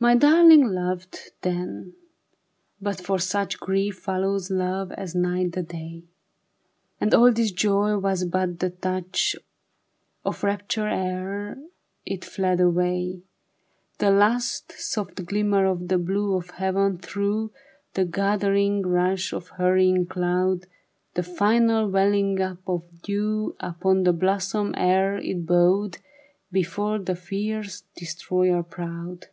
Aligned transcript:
My 0.00 0.14
darhng 0.14 0.70
loved, 0.72 1.32
then; 1.42 1.94
but 2.80 3.00
for 3.00 3.18
such, 3.18 3.58
Grief 3.58 3.96
follows 3.98 4.48
love 4.48 4.92
as 4.92 5.12
night 5.16 5.50
the 5.54 5.62
day; 5.64 6.04
And 7.00 7.12
all 7.12 7.32
this 7.32 7.50
joy 7.50 7.96
was 7.98 8.22
but 8.24 8.60
the 8.60 8.70
touch 8.70 9.34
Of 10.24 10.44
rapture 10.44 10.86
ere 10.86 11.58
it 12.06 12.24
fled 12.24 12.60
away; 12.60 13.22
The 13.98 14.12
last, 14.12 14.70
soft 14.80 15.24
glimmer 15.26 15.66
of 15.66 15.88
the 15.88 15.98
blue 15.98 16.36
Of 16.36 16.50
heaven 16.50 16.98
through 16.98 17.50
The 17.94 18.04
gathering 18.04 18.82
rush 18.86 19.32
of 19.32 19.48
hurrying 19.48 20.06
cloud; 20.06 20.66
The 21.14 21.24
final 21.24 21.90
welling 21.90 22.40
up 22.40 22.58
of 22.68 22.84
dew 23.02 23.56
Upon 23.58 24.04
the 24.04 24.12
blossom 24.12 24.74
ere 24.76 25.16
it 25.16 25.44
bowed 25.44 25.98
Before 26.52 27.00
the 27.00 27.16
fierce 27.16 27.82
destroyer 27.96 28.62
proud. 28.62 29.26